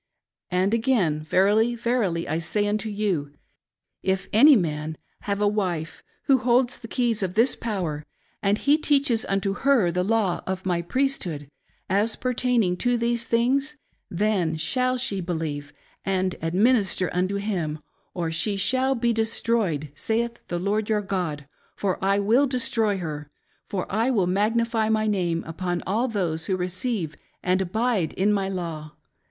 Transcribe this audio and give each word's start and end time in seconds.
And 0.49 0.73
again, 0.73 1.21
verily, 1.21 1.75
verily 1.75 2.27
I 2.27 2.39
say 2.39 2.67
unto 2.67 2.89
you, 2.89 3.35
if 4.01 4.27
any 4.33 4.55
man 4.55 4.97
have 5.29 5.39
a 5.39 5.47
wife 5.47 6.01
who 6.23 6.39
holds 6.39 6.79
the 6.79 6.87
keys 6.87 7.21
of 7.21 7.35
this 7.35 7.55
power, 7.55 8.03
and 8.41 8.57
he 8.57 8.79
teaches 8.79 9.25
unto 9.29 9.53
her 9.53 9.91
the 9.91 10.03
law 10.03 10.41
of 10.47 10.65
my 10.65 10.81
priesthood, 10.81 11.51
as 11.87 12.15
pertaining 12.15 12.77
to 12.77 12.97
these 12.97 13.25
things; 13.25 13.77
then 14.09 14.55
shall 14.55 14.97
she 14.97 15.21
believe 15.21 15.71
and 16.03 16.33
administer 16.41 17.11
unto 17.13 17.35
him, 17.35 17.77
or 18.15 18.31
she 18.31 18.57
shall 18.57 18.95
be 18.95 19.13
destroyed, 19.13 19.91
saith 19.93 20.39
the 20.47 20.57
Lord 20.57 20.89
your 20.89 21.03
God; 21.03 21.47
for 21.75 22.03
I 22.03 22.17
will 22.17 22.47
destroy 22.47 22.97
her; 22.97 23.29
for 23.69 23.85
I 23.87 24.09
will 24.09 24.25
magnify 24.25 24.89
my 24.89 25.05
name 25.05 25.43
upon 25.45 25.83
all 25.85 26.07
those 26.07 26.47
who 26.47 26.57
receive 26.57 27.15
and 27.43 27.61
abide 27.61 28.13
in 28.13 28.33
my 28.33 28.49
law. 28.49 28.93